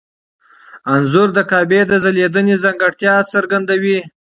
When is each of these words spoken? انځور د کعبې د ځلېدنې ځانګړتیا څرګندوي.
انځور 0.93 1.29
د 1.33 1.39
کعبې 1.51 1.81
د 1.87 1.91
ځلېدنې 2.03 2.55
ځانګړتیا 2.63 3.13
څرګندوي. 3.33 3.99